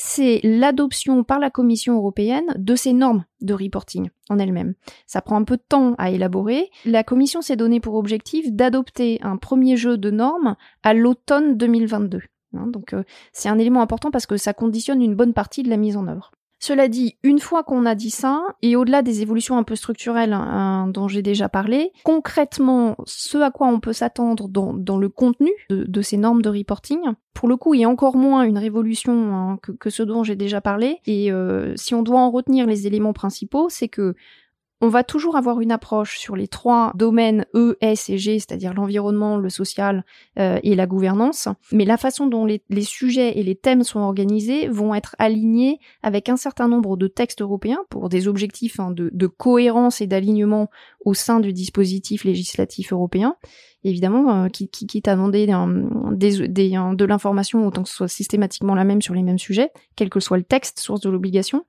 c'est 0.00 0.38
l'adoption 0.44 1.24
par 1.24 1.40
la 1.40 1.50
Commission 1.50 1.96
européenne 1.96 2.46
de 2.56 2.76
ces 2.76 2.92
normes 2.92 3.24
de 3.40 3.52
reporting 3.52 4.10
en 4.30 4.38
elles-mêmes. 4.38 4.74
Ça 5.06 5.20
prend 5.20 5.34
un 5.36 5.42
peu 5.42 5.56
de 5.56 5.64
temps 5.68 5.94
à 5.98 6.10
élaborer. 6.10 6.70
La 6.84 7.02
Commission 7.02 7.42
s'est 7.42 7.56
donné 7.56 7.80
pour 7.80 7.96
objectif 7.96 8.52
d'adopter 8.52 9.18
un 9.22 9.36
premier 9.36 9.76
jeu 9.76 9.98
de 9.98 10.10
normes 10.12 10.54
à 10.84 10.94
l'automne 10.94 11.56
2022. 11.56 12.20
Hein, 12.54 12.68
donc 12.68 12.92
euh, 12.92 13.02
c'est 13.32 13.48
un 13.48 13.58
élément 13.58 13.82
important 13.82 14.12
parce 14.12 14.26
que 14.26 14.36
ça 14.36 14.54
conditionne 14.54 15.02
une 15.02 15.16
bonne 15.16 15.34
partie 15.34 15.64
de 15.64 15.68
la 15.68 15.76
mise 15.76 15.96
en 15.96 16.06
œuvre. 16.06 16.30
Cela 16.60 16.88
dit, 16.88 17.16
une 17.22 17.38
fois 17.38 17.62
qu'on 17.62 17.86
a 17.86 17.94
dit 17.94 18.10
ça, 18.10 18.42
et 18.62 18.74
au-delà 18.74 19.02
des 19.02 19.22
évolutions 19.22 19.56
un 19.56 19.62
peu 19.62 19.76
structurelles 19.76 20.32
hein, 20.32 20.88
dont 20.88 21.06
j'ai 21.06 21.22
déjà 21.22 21.48
parlé, 21.48 21.92
concrètement, 22.04 22.96
ce 23.06 23.38
à 23.38 23.50
quoi 23.50 23.68
on 23.68 23.80
peut 23.80 23.92
s'attendre 23.92 24.48
dans, 24.48 24.98
le 24.98 25.08
contenu 25.08 25.50
de, 25.70 26.02
ces 26.02 26.16
normes 26.16 26.42
de 26.42 26.48
reporting, 26.48 27.00
pour 27.32 27.48
le 27.48 27.56
coup, 27.56 27.74
il 27.74 27.80
y 27.80 27.84
a 27.84 27.88
encore 27.88 28.16
moins 28.16 28.42
une 28.42 28.58
révolution 28.58 29.34
hein, 29.34 29.58
que, 29.78 29.90
ce 29.90 30.02
dont 30.02 30.24
j'ai 30.24 30.34
déjà 30.34 30.60
parlé. 30.60 30.98
Et 31.06 31.30
euh, 31.30 31.74
si 31.76 31.94
on 31.94 32.02
doit 32.02 32.18
en 32.18 32.30
retenir 32.30 32.66
les 32.66 32.88
éléments 32.88 33.12
principaux, 33.12 33.68
c'est 33.68 33.88
que 33.88 34.16
on 34.80 34.88
va 34.88 35.02
toujours 35.02 35.36
avoir 35.36 35.60
une 35.60 35.72
approche 35.72 36.18
sur 36.18 36.36
les 36.36 36.46
trois 36.46 36.92
domaines 36.94 37.46
E, 37.54 37.76
S 37.80 38.08
et 38.10 38.18
G, 38.18 38.38
c'est-à-dire 38.38 38.74
l'environnement, 38.74 39.36
le 39.36 39.50
social 39.50 40.04
euh, 40.38 40.60
et 40.62 40.76
la 40.76 40.86
gouvernance. 40.86 41.48
Mais 41.72 41.84
la 41.84 41.96
façon 41.96 42.28
dont 42.28 42.44
les, 42.44 42.62
sujets 42.82 43.38
et 43.38 43.42
les 43.42 43.56
thèmes 43.56 43.82
sont 43.82 43.98
organisés 43.98 44.68
vont 44.68 44.94
être 44.94 45.16
alignés 45.18 45.80
avec 46.02 46.28
un 46.28 46.36
certain 46.36 46.68
nombre 46.68 46.96
de 46.96 47.08
textes 47.08 47.42
européens 47.42 47.80
pour 47.90 48.08
des 48.08 48.28
objectifs 48.28 48.78
hein, 48.78 48.92
de, 48.92 49.26
cohérence 49.26 50.00
et 50.00 50.06
d'alignement 50.06 50.70
au 51.04 51.12
sein 51.12 51.40
du 51.40 51.52
dispositif 51.52 52.24
législatif 52.24 52.92
européen. 52.92 53.34
Évidemment, 53.82 54.44
euh, 54.44 54.48
qui, 54.48 54.68
qui, 54.68 54.86
quitte 54.86 55.08
à 55.08 55.16
demander 55.16 55.46
de 55.46 57.04
l'information 57.04 57.66
autant 57.66 57.82
que 57.82 57.88
ce 57.88 57.94
soit 57.96 58.08
systématiquement 58.08 58.74
la 58.74 58.84
même 58.84 59.02
sur 59.02 59.14
les 59.14 59.22
mêmes 59.22 59.38
sujets, 59.38 59.70
quel 59.96 60.08
que 60.08 60.20
soit 60.20 60.36
le 60.36 60.44
texte, 60.44 60.78
source 60.78 61.00
de 61.00 61.10
l'obligation. 61.10 61.64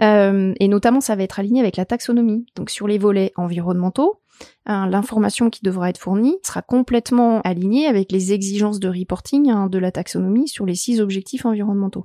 Euh, 0.00 0.54
et 0.58 0.68
notamment, 0.68 1.00
ça 1.00 1.16
va 1.16 1.22
être 1.22 1.38
aligné 1.38 1.60
avec 1.60 1.76
la 1.76 1.84
taxonomie. 1.84 2.46
Donc 2.56 2.70
sur 2.70 2.86
les 2.86 2.98
volets 2.98 3.32
environnementaux, 3.36 4.20
hein, 4.66 4.88
l'information 4.88 5.50
qui 5.50 5.60
devra 5.62 5.90
être 5.90 5.98
fournie 5.98 6.36
sera 6.42 6.62
complètement 6.62 7.40
alignée 7.42 7.86
avec 7.86 8.12
les 8.12 8.32
exigences 8.32 8.80
de 8.80 8.88
reporting 8.88 9.50
hein, 9.50 9.66
de 9.66 9.78
la 9.78 9.92
taxonomie 9.92 10.48
sur 10.48 10.66
les 10.66 10.74
six 10.74 11.00
objectifs 11.00 11.44
environnementaux. 11.44 12.04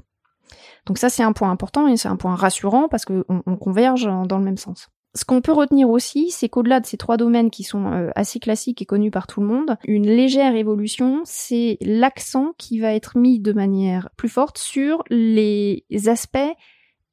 Donc 0.85 0.97
ça, 0.97 1.09
c'est 1.09 1.23
un 1.23 1.33
point 1.33 1.49
important 1.49 1.87
et 1.87 1.97
c'est 1.97 2.09
un 2.09 2.17
point 2.17 2.35
rassurant 2.35 2.87
parce 2.89 3.05
qu'on 3.05 3.23
on 3.27 3.55
converge 3.55 4.05
dans 4.27 4.37
le 4.37 4.43
même 4.43 4.57
sens. 4.57 4.89
Ce 5.15 5.23
qu'on 5.23 5.41
peut 5.41 5.53
retenir 5.53 5.89
aussi, 5.89 6.29
c'est 6.29 6.49
qu'au-delà 6.49 6.81
de 6.81 6.85
ces 6.85 6.97
trois 6.97 7.15
domaines 7.15 7.49
qui 7.49 7.63
sont 7.63 7.85
euh, 7.87 8.09
assez 8.15 8.39
classiques 8.39 8.81
et 8.81 8.85
connus 8.85 9.11
par 9.11 9.27
tout 9.27 9.39
le 9.39 9.47
monde, 9.47 9.77
une 9.85 10.07
légère 10.07 10.55
évolution, 10.55 11.21
c'est 11.23 11.77
l'accent 11.79 12.53
qui 12.57 12.79
va 12.79 12.93
être 12.93 13.17
mis 13.17 13.39
de 13.39 13.53
manière 13.53 14.09
plus 14.17 14.27
forte 14.27 14.57
sur 14.57 15.03
les 15.09 15.85
aspects 16.07 16.37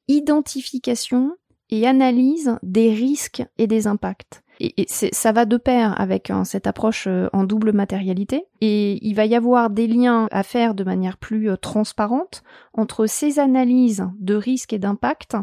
identification 0.07 1.35
et 1.69 1.87
analyse 1.87 2.57
des 2.61 2.93
risques 2.93 3.43
et 3.57 3.67
des 3.67 3.87
impacts. 3.87 4.43
Et, 4.59 4.85
ça 4.87 5.31
va 5.31 5.45
de 5.45 5.57
pair 5.57 5.99
avec 5.99 6.29
hein, 6.29 6.43
cette 6.43 6.67
approche 6.67 7.07
euh, 7.07 7.27
en 7.33 7.43
double 7.43 7.73
matérialité. 7.73 8.45
Et 8.61 8.99
il 9.05 9.15
va 9.15 9.25
y 9.25 9.35
avoir 9.35 9.69
des 9.69 9.87
liens 9.87 10.27
à 10.31 10.43
faire 10.43 10.75
de 10.75 10.83
manière 10.83 11.17
plus 11.17 11.49
euh, 11.49 11.57
transparente 11.57 12.43
entre 12.73 13.07
ces 13.07 13.39
analyses 13.39 14.07
de 14.19 14.35
risques 14.35 14.73
et 14.73 14.79
d'impacts 14.79 15.35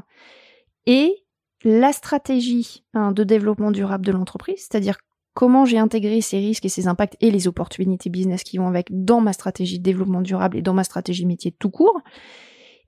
et 0.87 1.25
la 1.65 1.93
stratégie 1.93 2.85
hein, 2.95 3.13
de 3.13 3.25
développement 3.25 3.71
durable 3.71 4.07
de 4.07 4.13
l'entreprise, 4.13 4.61
c'est-à-dire 4.71 4.97
comment 5.35 5.65
j'ai 5.65 5.79
intégré 5.79 6.21
ces 6.21 6.39
risques 6.39 6.65
et 6.65 6.71
ces 6.71 6.89
impacts 6.89 7.17
et 7.21 7.31
les 7.31 7.49
opportunités 7.49 8.11
business 8.11 8.43
qui 8.43 8.59
vont 8.59 8.69
avec 8.69 8.87
dans 8.91 9.21
ma 9.21 9.33
stratégie 9.33 9.79
de 9.79 9.85
développement 9.85 10.21
durable 10.21 10.57
et 10.57 10.63
dans 10.63 10.75
ma 10.75 10.85
stratégie 10.85 11.27
métier 11.27 11.53
tout 11.53 11.71
court 11.71 12.01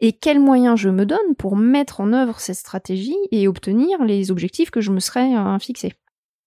et 0.03 0.13
quels 0.13 0.41
moyens 0.41 0.79
je 0.79 0.91
me 0.91 1.07
donne 1.07 1.37
pour 1.39 1.57
mettre 1.57 2.01
en 2.01 2.13
œuvre 2.13 2.41
cette 2.41 2.57
stratégie 2.57 3.17
et 3.31 3.47
obtenir 3.49 4.05
les 4.05 4.31
objectifs 4.33 4.71
que 4.71 4.81
je 4.81 4.91
me 4.91 5.01
serais 5.01 5.35
euh, 5.37 5.59
fixés? 5.59 5.95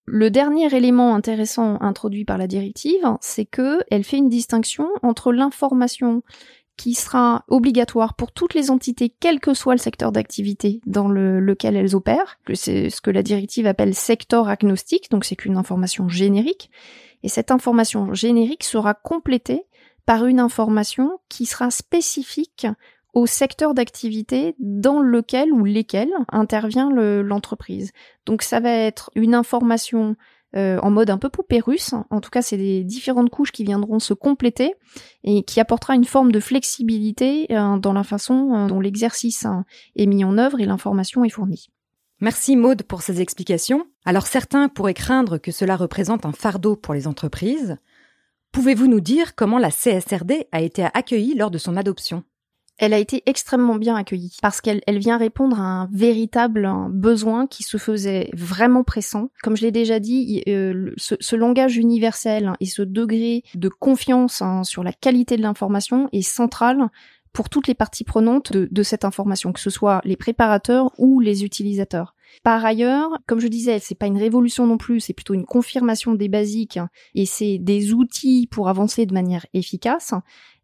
Le 0.06 0.30
dernier 0.30 0.72
élément 0.76 1.16
intéressant 1.16 1.82
introduit 1.82 2.26
par 2.26 2.38
la 2.38 2.46
directive, 2.46 3.08
c'est 3.22 3.46
que 3.46 3.80
elle 3.90 4.04
fait 4.04 4.18
une 4.18 4.30
distinction 4.30 4.88
entre 5.02 5.32
l'information 5.32 6.22
qui 6.78 6.94
sera 6.94 7.46
obligatoire 7.48 8.16
pour 8.16 8.34
toutes 8.34 8.54
les 8.54 8.70
entités, 8.70 9.16
quel 9.20 9.40
que 9.40 9.54
soit 9.54 9.74
le 9.74 9.80
secteur 9.80 10.12
d'activité 10.12 10.82
dans 10.86 11.08
lequel 11.08 11.78
elles 11.78 11.96
opèrent, 11.96 12.38
que 12.46 12.54
c'est 12.54 12.90
ce 12.90 13.00
que 13.00 13.10
la 13.10 13.24
directive 13.24 13.66
appelle 13.66 13.96
secteur 13.96 14.50
agnostique, 14.50 15.10
donc 15.10 15.24
c'est 15.24 15.38
qu'une 15.38 15.56
information 15.56 16.10
générique, 16.10 16.70
et 17.24 17.30
cette 17.30 17.50
information 17.50 18.14
générique 18.14 18.66
sera 18.66 18.94
complétée 18.94 19.64
par 20.06 20.26
une 20.26 20.42
information 20.42 21.18
qui 21.30 21.46
sera 21.46 21.72
spécifique 21.72 22.68
au 23.16 23.26
secteur 23.26 23.74
d'activité 23.74 24.56
dans 24.60 25.00
lequel 25.00 25.52
ou 25.52 25.64
lesquels 25.64 26.12
intervient 26.30 26.92
l'entreprise. 26.92 27.92
Donc 28.26 28.44
ça 28.44 28.60
va 28.60 28.70
être 28.70 29.10
une 29.16 29.34
information 29.34 30.16
euh, 30.56 30.80
en 30.82 30.92
mode 30.92 31.10
un 31.10 31.18
peu 31.18 31.30
poupée 31.30 31.62
russe. 31.62 31.94
En 32.10 32.22
tout 32.22 32.30
cas, 32.30 32.42
c'est 32.42 32.58
des 32.58 32.84
différentes 32.84 33.30
couches 33.30 33.52
qui 33.52 33.64
viendront 33.64 34.00
se 34.00 34.14
compléter 34.14 34.74
et 35.24 35.44
qui 35.44 35.60
apportera 35.60 35.96
une 35.96 36.06
forme 36.06 36.32
de 36.32 36.40
flexibilité 36.40 37.48
euh, 37.52 37.78
dans 37.78 37.94
la 37.94 38.04
façon 38.04 38.54
euh, 38.54 38.68
dont 38.68 38.82
l'exercice 38.82 39.46
hein, 39.46 39.66
est 39.96 40.06
mis 40.06 40.24
en 40.24 40.38
œuvre 40.38 40.60
et 40.60 40.66
l'information 40.66 41.24
est 41.24 41.30
fournie. 41.30 41.70
Merci 42.22 42.56
Maude 42.56 42.84
pour 42.84 43.02
ces 43.02 43.22
explications. 43.22 43.86
Alors 44.06 44.28
certains 44.28 44.70
pourraient 44.70 44.94
craindre 44.94 45.38
que 45.38 45.52
cela 45.52 45.76
représente 45.76 46.26
un 46.26 46.32
fardeau 46.32 46.76
pour 46.76 46.94
les 46.94 47.08
entreprises. 47.08 47.78
Pouvez-vous 48.54 48.88
nous 48.88 49.02
dire 49.02 49.36
comment 49.36 49.60
la 49.60 49.72
CSRD 49.72 50.48
a 50.54 50.62
été 50.62 50.86
accueillie 50.94 51.36
lors 51.36 51.52
de 51.52 51.58
son 51.58 51.76
adoption? 51.76 52.24
Elle 52.78 52.94
a 52.94 53.00
été 53.00 53.24
extrêmement 53.26 53.76
bien 53.76 53.96
accueillie 53.96 54.38
parce 54.42 54.62
qu'elle 54.62 54.82
vient 54.88 55.18
répondre 55.18 55.60
à 55.60 55.64
un 55.64 55.90
véritable 55.94 56.70
besoin 56.90 57.48
qui 57.48 57.64
se 57.64 57.78
faisait 57.78 58.30
vraiment 58.34 58.84
pressant. 58.84 59.30
Comme 59.44 59.56
je 59.56 59.62
l'ai 59.62 59.72
déjà 59.72 60.00
dit, 60.00 60.44
euh, 60.48 60.92
ce, 60.98 61.36
langage 61.36 61.78
universel 61.78 62.54
et 62.60 62.66
ce 62.66 62.82
degré 62.82 63.44
de 63.56 63.70
confiance 63.70 64.42
hein, 64.42 64.64
sur 64.64 64.84
la 64.84 64.94
qualité 64.94 65.38
de 65.38 65.42
l'information 65.42 66.10
est 66.12 66.22
central 66.22 66.90
pour 67.34 67.50
toutes 67.50 67.68
les 67.68 67.74
parties 67.74 68.06
prenantes 68.06 68.54
de, 68.54 68.84
cette 68.84 69.04
information, 69.04 69.52
que 69.52 69.60
ce 69.60 69.70
soit 69.70 70.02
les 70.06 70.16
préparateurs 70.16 70.92
ou 70.98 71.20
les 71.20 71.44
utilisateurs. 71.44 72.15
Par 72.44 72.64
ailleurs, 72.64 73.10
comme 73.28 73.40
je 73.40 73.48
disais, 73.48 73.80
c'est 73.80 73.96
pas 73.96 74.08
une 74.08 74.18
révolution 74.18 74.68
non 74.68 74.78
plus, 74.78 75.00
c'est 75.00 75.14
plutôt 75.14 75.34
une 75.34 75.46
confirmation 75.46 76.14
des 76.14 76.30
basiques 76.30 76.78
hein, 76.78 76.90
et 77.14 77.26
c'est 77.26 77.58
des 77.58 77.94
outils 77.94 78.48
pour 78.50 78.70
avancer 78.70 79.06
de 79.06 79.14
manière 79.14 79.46
efficace. 79.54 80.14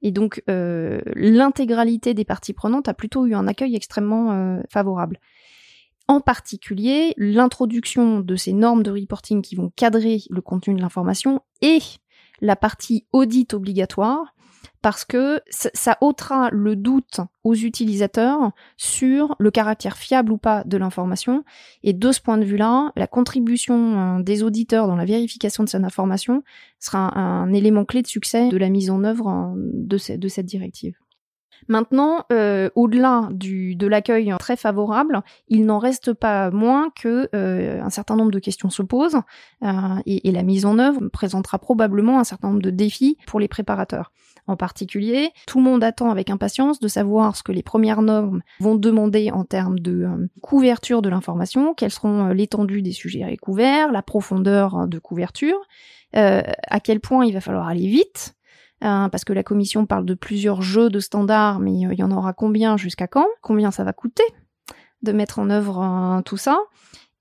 Et 0.02 0.12
donc 0.12 0.44
euh, 0.50 1.02
l'intégralité 1.16 2.14
des 2.14 2.26
parties 2.26 2.54
prenantes 2.54 2.88
a 2.88 2.94
plutôt 2.94 3.26
eu 3.26 3.34
un 3.34 3.48
accueil 3.48 3.76
extrêmement 3.76 4.32
euh, 4.32 4.62
favorable. 4.70 5.20
En 6.08 6.20
particulier, 6.20 7.14
l'introduction 7.18 8.20
de 8.20 8.36
ces 8.36 8.54
normes 8.54 8.84
de 8.84 8.92
reporting 8.92 9.42
qui 9.42 9.56
vont 9.56 9.72
cadrer 9.76 10.22
le 10.30 10.42
contenu 10.42 10.76
de 10.76 10.82
l'information 10.82 11.42
et 11.62 11.80
la 12.42 12.56
partie 12.56 13.06
audit 13.14 13.54
obligatoire 13.54 14.34
parce 14.82 15.06
que 15.06 15.42
ça 15.50 15.98
ôtera 16.02 16.50
le 16.52 16.76
doute 16.76 17.20
aux 17.44 17.54
utilisateurs 17.54 18.52
sur 18.78 19.36
le 19.40 19.52
caractère 19.52 19.98
fiable 19.98 20.32
ou 20.32 20.38
pas 20.38 20.64
de 20.66 20.78
l'information. 20.78 21.44
Et 21.84 21.94
de 21.94 22.12
ce 22.12 22.20
point 22.22 22.38
de 22.38 22.46
vue-là, 22.46 22.92
la 22.96 23.08
contribution 23.08 24.18
euh, 24.18 24.24
des 24.24 24.44
auditeurs 24.44 24.88
dans 24.88 24.96
la 24.96 25.06
vérification 25.06 25.64
de 25.64 25.70
cette 25.70 25.84
information 25.84 26.44
sera 26.80 27.18
un, 27.18 27.54
élément 27.54 27.86
clé 27.86 28.02
de 28.02 28.08
succès 28.08 28.50
de 28.50 28.58
la 28.58 28.70
mise 28.70 28.90
en 28.90 29.04
œuvre 29.04 29.28
euh, 29.28 29.54
de, 29.56 29.98
cette 29.98 30.46
directive. 30.46 30.96
Maintenant, 31.68 32.26
euh, 32.32 32.72
au-delà 32.74 33.30
de 33.32 33.86
l'accueil 33.86 34.34
très 34.40 34.56
favorable, 34.56 35.22
il 35.48 35.66
n'en 35.68 35.78
reste 35.78 36.12
pas 36.14 36.50
moins 36.50 36.90
que 37.00 37.30
un 37.34 37.90
certain 37.92 38.16
nombre 38.16 38.32
de 38.32 38.40
questions 38.40 38.72
se 38.72 38.82
posent 38.82 39.20
et, 40.08 40.28
et, 40.28 40.32
la 40.32 40.42
mise 40.42 40.66
en 40.66 40.80
œuvre 40.80 41.08
présentera 41.10 41.60
probablement 41.60 42.20
un 42.20 42.24
certain 42.24 42.48
nombre 42.48 42.64
de 42.64 42.72
défis 42.72 43.18
pour 43.28 43.40
les 43.40 43.48
préparateurs 43.48 44.12
en 44.48 44.56
particulier. 44.56 45.32
Tout 45.48 45.60
le 45.60 45.64
monde 45.64 45.84
attend 45.84 46.10
avec 46.10 46.30
impatience 46.30 46.80
de 46.80 46.88
savoir 46.88 47.36
ce 47.36 47.44
que 47.44 47.52
les 47.52 47.64
premières 47.64 48.02
normes 48.02 48.42
vont 48.60 48.76
demander 48.76 49.32
en 49.32 49.46
termes 49.46 49.80
de 49.80 50.04
euh, 50.04 50.28
couverture 50.42 51.02
de 51.02 51.10
l'information, 51.10 51.74
quelles 51.74 51.92
seront 51.92 52.28
euh, 52.30 52.34
l'étendue 52.34 52.82
des 52.82 52.92
sujets 52.92 53.26
recouverts, 53.26 53.92
la 53.92 54.02
profondeur 54.02 54.76
euh, 54.76 54.88
de 54.88 55.00
couverture, 55.00 55.58
à 56.14 56.82
quel 56.82 57.00
point 57.00 57.26
il 57.26 57.34
va 57.34 57.40
falloir 57.40 57.70
aller 57.70 57.88
vite, 57.88 58.36
parce 58.82 59.24
que 59.24 59.32
la 59.32 59.44
commission 59.44 59.86
parle 59.86 60.06
de 60.06 60.14
plusieurs 60.14 60.62
jeux 60.62 60.90
de 60.90 61.00
standards, 61.00 61.60
mais 61.60 61.72
il 61.72 61.94
y 61.94 62.04
en 62.04 62.12
aura 62.12 62.34
combien 62.34 62.76
jusqu'à 62.76 63.08
quand? 63.08 63.28
Combien 63.42 63.72
ça 63.72 63.86
va 63.86 63.94
coûter 63.94 64.26
de 65.04 65.14
mettre 65.14 65.40
en 65.40 65.50
œuvre 65.50 66.22
tout 66.26 66.36
ça? 66.36 66.60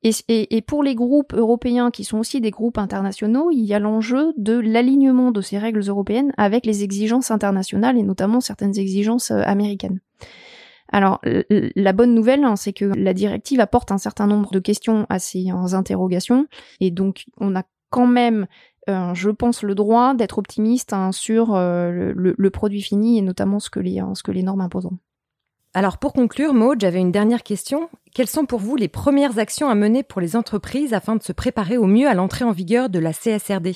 Et, 0.02 0.62
pour 0.62 0.82
les 0.82 0.94
groupes 0.94 1.34
européens 1.34 1.90
qui 1.90 2.04
sont 2.04 2.18
aussi 2.18 2.40
des 2.40 2.50
groupes 2.50 2.78
internationaux, 2.78 3.50
il 3.50 3.64
y 3.64 3.74
a 3.74 3.78
l'enjeu 3.78 4.32
de 4.38 4.58
l'alignement 4.58 5.30
de 5.30 5.42
ces 5.42 5.58
règles 5.58 5.86
européennes 5.86 6.32
avec 6.38 6.64
les 6.64 6.82
exigences 6.82 7.30
internationales 7.30 7.98
et 7.98 8.02
notamment 8.02 8.40
certaines 8.40 8.78
exigences 8.78 9.30
euh, 9.30 9.42
américaines. 9.44 10.00
Alors 10.92 11.20
la 11.48 11.92
bonne 11.92 12.14
nouvelle, 12.14 12.42
hein, 12.42 12.56
c'est 12.56 12.72
que 12.72 12.84
la 12.84 13.14
directive 13.14 13.60
apporte 13.60 13.92
un 13.92 13.98
certain 13.98 14.26
nombre 14.26 14.50
de 14.50 14.58
questions 14.58 15.06
à 15.08 15.20
ces 15.20 15.48
interrogations 15.50 16.46
et 16.80 16.90
donc 16.90 17.26
on 17.38 17.54
a 17.54 17.62
quand 17.90 18.08
même, 18.08 18.46
euh, 18.88 19.14
je 19.14 19.30
pense, 19.30 19.62
le 19.62 19.74
droit 19.74 20.14
d'être 20.14 20.38
optimiste 20.38 20.92
hein, 20.92 21.12
sur 21.12 21.54
euh, 21.54 22.12
le, 22.16 22.50
produit 22.50 22.82
fini 22.82 23.18
et 23.18 23.22
notamment 23.22 23.60
ce 23.60 23.70
que 23.70 23.78
les, 23.80 24.02
ce 24.14 24.22
que 24.22 24.32
les 24.32 24.42
normes 24.42 24.62
imposeront. 24.62 24.98
Alors 25.72 25.98
pour 25.98 26.12
conclure, 26.12 26.52
Maud, 26.52 26.80
j'avais 26.80 26.98
une 26.98 27.12
dernière 27.12 27.44
question. 27.44 27.88
Quelles 28.12 28.28
sont 28.28 28.44
pour 28.44 28.58
vous 28.58 28.74
les 28.74 28.88
premières 28.88 29.38
actions 29.38 29.68
à 29.68 29.76
mener 29.76 30.02
pour 30.02 30.20
les 30.20 30.34
entreprises 30.34 30.92
afin 30.92 31.14
de 31.14 31.22
se 31.22 31.32
préparer 31.32 31.76
au 31.76 31.86
mieux 31.86 32.08
à 32.08 32.14
l'entrée 32.14 32.44
en 32.44 32.50
vigueur 32.50 32.88
de 32.88 32.98
la 32.98 33.12
CSRD 33.12 33.74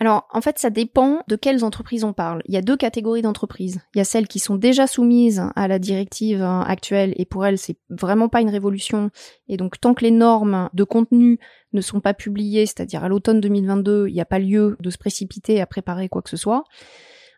alors, 0.00 0.26
en 0.32 0.40
fait, 0.40 0.58
ça 0.58 0.70
dépend 0.70 1.20
de 1.28 1.36
quelles 1.36 1.64
entreprises 1.64 2.02
on 2.02 2.12
parle. 2.12 2.42
Il 2.46 2.54
y 2.54 2.56
a 2.56 2.62
deux 2.62 2.76
catégories 2.76 3.22
d'entreprises. 3.22 3.80
Il 3.94 3.98
y 3.98 4.00
a 4.00 4.04
celles 4.04 4.26
qui 4.26 4.40
sont 4.40 4.56
déjà 4.56 4.88
soumises 4.88 5.44
à 5.54 5.68
la 5.68 5.78
directive 5.78 6.42
hein, 6.42 6.64
actuelle 6.66 7.14
et 7.16 7.24
pour 7.24 7.46
elles, 7.46 7.58
c'est 7.58 7.76
vraiment 7.90 8.28
pas 8.28 8.40
une 8.40 8.50
révolution. 8.50 9.10
Et 9.48 9.56
donc, 9.56 9.80
tant 9.80 9.94
que 9.94 10.04
les 10.04 10.10
normes 10.10 10.68
de 10.74 10.82
contenu 10.82 11.38
ne 11.72 11.80
sont 11.80 12.00
pas 12.00 12.12
publiées, 12.12 12.66
c'est-à-dire 12.66 13.04
à, 13.04 13.08
l'automne 13.08 13.40
2022, 13.40 14.08
il 14.08 14.14
n'y 14.14 14.20
a 14.20 14.24
pas 14.24 14.40
lieu 14.40 14.76
de 14.80 14.90
se 14.90 14.98
précipiter 14.98 15.60
à 15.60 15.66
préparer 15.66 16.08
quoi 16.08 16.22
que 16.22 16.30
ce 16.30 16.36
soit. 16.36 16.64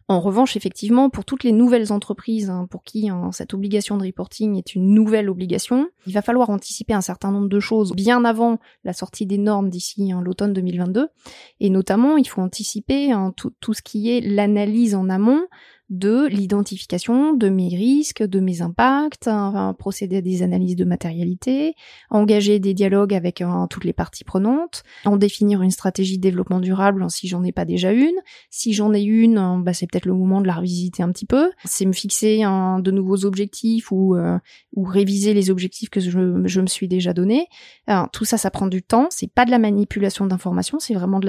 En 0.08 0.20
revanche, 0.20 0.56
effectivement, 0.56 1.10
pour 1.10 1.24
toutes 1.24 1.42
les 1.42 1.50
nouvelles 1.50 1.92
entreprises 1.92 2.48
hein, 2.48 2.68
pour 2.70 2.84
qui 2.84 3.08
hein, 3.08 3.30
cette 3.32 3.54
obligation 3.54 3.96
de 3.96 4.06
reporting 4.06 4.56
est 4.56 4.76
une 4.76 4.94
nouvelle 4.94 5.28
obligation, 5.28 5.88
il 6.06 6.12
va 6.12 6.22
falloir 6.22 6.50
anticiper 6.50 6.94
un 6.94 7.00
certain 7.00 7.32
nombre 7.32 7.48
de 7.48 7.58
choses 7.58 7.92
bien 7.92 8.24
avant 8.24 8.60
la 8.84 8.92
sortie 8.92 9.26
des 9.26 9.38
normes 9.38 9.68
d'ici 9.68 10.12
hein, 10.12 10.20
l'automne 10.22 10.52
2022. 10.52 11.08
Et 11.58 11.70
notamment, 11.70 12.16
il 12.18 12.28
faut 12.28 12.40
anticiper 12.40 13.12
tout, 13.36 13.52
tout 13.60 13.74
ce 13.74 13.82
qui 13.82 14.10
est 14.10 14.20
l'analyse 14.20 14.94
en 14.94 15.08
amont 15.08 15.42
de 15.88 16.26
l'identification 16.26 17.32
de 17.32 17.48
mes 17.48 17.68
risques, 17.68 18.22
de 18.22 18.40
mes 18.40 18.60
impacts, 18.60 19.30
procéder 19.78 20.16
à 20.16 20.20
des 20.20 20.42
analyses 20.42 20.74
de 20.74 20.84
matérialité, 20.84 21.74
engager 22.10 22.58
des 22.58 22.74
dialogues 22.74 23.14
avec 23.14 23.40
euh, 23.40 23.66
toutes 23.70 23.84
les 23.84 23.92
parties 23.92 24.24
prenantes, 24.24 24.82
en 25.04 25.16
définir 25.16 25.62
une 25.62 25.70
stratégie 25.70 26.16
de 26.16 26.22
développement 26.22 26.58
durable 26.58 27.08
si 27.08 27.28
j'en 27.28 27.44
ai 27.44 27.52
pas 27.52 27.64
déjà 27.64 27.92
une. 27.92 28.16
Si 28.50 28.72
j'en 28.72 28.92
ai 28.92 29.02
une, 29.02 29.62
bah, 29.62 29.74
c'est 29.74 29.86
peut-être 29.86 30.06
le 30.06 30.14
moment 30.14 30.40
de 30.40 30.46
la 30.46 30.54
revisiter 30.54 31.02
un 31.02 31.12
petit 31.12 31.26
peu. 31.26 31.50
C'est 31.64 31.86
me 31.86 31.92
fixer 31.92 32.38
de 32.38 32.90
nouveaux 32.90 33.24
objectifs 33.24 33.92
ou, 33.92 34.16
euh, 34.16 34.38
ou 34.74 34.84
réviser 34.84 35.34
les 35.34 35.50
objectifs 35.50 35.90
que 35.90 36.00
je, 36.00 36.18
me 36.60 36.66
suis 36.66 36.88
déjà 36.88 37.12
donnés. 37.12 37.46
tout 38.12 38.24
ça, 38.24 38.38
ça 38.38 38.50
prend 38.50 38.66
du 38.66 38.82
temps. 38.82 39.06
C'est 39.10 39.30
pas 39.30 39.44
de 39.44 39.50
la 39.50 39.58
manipulation 39.58 40.26
d'informations, 40.26 40.80
c'est 40.80 40.94
vraiment 40.94 41.20
de 41.20 41.26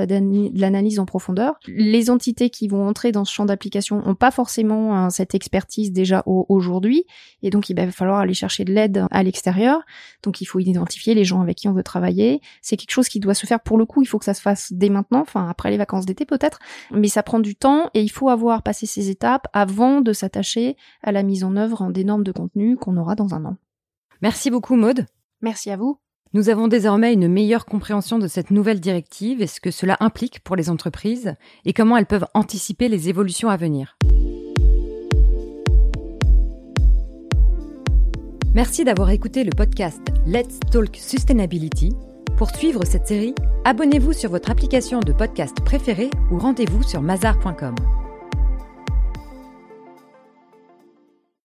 l'analyse 0.60 1.00
en 1.00 1.06
profondeur. 1.06 1.60
Les 1.68 2.10
entités 2.10 2.50
qui 2.50 2.68
vont 2.68 2.88
entrer 2.88 3.12
dans 3.12 3.26
ce 3.26 3.34
champ 3.34 3.46
d'application 3.46 4.02
ont 4.06 4.16
pas 4.16 4.32
forcément 4.32 4.47
forcément 4.48 4.96
hein, 4.96 5.10
cette 5.10 5.36
expertise 5.36 5.92
déjà 5.92 6.24
aujourd'hui, 6.26 7.04
et 7.44 7.50
donc 7.50 7.70
il 7.70 7.76
va 7.76 7.92
falloir 7.92 8.20
aller 8.20 8.34
chercher 8.34 8.64
de 8.64 8.72
l'aide 8.72 9.06
à 9.12 9.22
l'extérieur. 9.22 9.82
Donc 10.24 10.40
il 10.40 10.46
faut 10.46 10.60
identifier 10.60 11.14
les 11.14 11.26
gens 11.26 11.42
avec 11.42 11.58
qui 11.58 11.68
on 11.68 11.74
veut 11.74 11.84
travailler. 11.84 12.40
C'est 12.62 12.78
quelque 12.78 12.92
chose 12.92 13.10
qui 13.10 13.20
doit 13.20 13.34
se 13.34 13.46
faire 13.46 13.60
pour 13.60 13.78
le 13.78 13.86
coup. 13.86 14.02
Il 14.02 14.06
faut 14.06 14.20
que 14.20 14.24
ça 14.24 14.34
se 14.34 14.42
fasse 14.42 14.72
dès 14.72 14.88
maintenant, 14.88 15.20
enfin 15.20 15.50
après 15.50 15.70
les 15.70 15.76
vacances 15.76 16.06
d'été 16.06 16.24
peut-être, 16.26 16.60
mais 16.92 17.10
ça 17.10 17.24
prend 17.24 17.42
du 17.42 17.58
temps 17.58 17.90
et 17.94 18.02
il 18.02 18.08
faut 18.08 18.30
avoir 18.30 18.64
passé 18.64 18.86
ces 18.86 19.10
étapes 19.10 19.48
avant 19.52 20.00
de 20.00 20.14
s'attacher 20.14 20.78
à 21.04 21.12
la 21.12 21.24
mise 21.24 21.44
en 21.44 21.58
œuvre 21.58 21.92
des 21.92 22.06
normes 22.06 22.24
de 22.24 22.32
contenu 22.32 22.78
qu'on 22.78 22.96
aura 22.96 23.16
dans 23.16 23.34
un 23.34 23.44
an. 23.44 23.58
Merci 24.22 24.50
beaucoup 24.50 24.78
Maude. 24.78 25.08
Merci 25.42 25.72
à 25.72 25.76
vous. 25.76 26.00
Nous 26.32 26.48
avons 26.48 26.70
désormais 26.70 27.12
une 27.12 27.28
meilleure 27.28 27.66
compréhension 27.66 28.18
de 28.18 28.28
cette 28.28 28.52
nouvelle 28.52 28.80
directive 28.80 29.42
et 29.42 29.48
ce 29.48 29.60
que 29.60 29.72
cela 29.72 29.98
implique 30.00 30.40
pour 30.40 30.56
les 30.56 30.70
entreprises 30.70 31.36
et 31.66 31.74
comment 31.74 31.98
elles 31.98 32.06
peuvent 32.06 32.28
anticiper 32.34 32.88
les 32.88 33.10
évolutions 33.10 33.50
à 33.50 33.58
venir. 33.58 33.98
Merci 38.58 38.84
d'avoir 38.84 39.12
écouté 39.12 39.44
le 39.44 39.52
podcast 39.52 40.02
Let's 40.26 40.60
Talk 40.72 40.96
Sustainability. 40.96 41.94
Pour 42.38 42.50
suivre 42.50 42.86
cette 42.86 43.06
série, 43.06 43.36
abonnez-vous 43.66 44.14
sur 44.14 44.32
votre 44.32 44.50
application 44.50 45.00
de 45.00 45.14
podcast 45.14 45.62
préférée 45.64 46.10
ou 46.32 46.40
rendez-vous 46.40 46.82
sur 46.82 47.04
mazar.com. 47.04 47.76